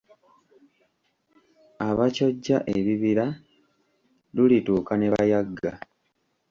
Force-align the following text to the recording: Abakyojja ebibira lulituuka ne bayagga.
Abakyojja 1.87 2.57
ebibira 2.77 3.25
lulituuka 4.35 4.93
ne 4.97 5.07
bayagga. 5.13 5.71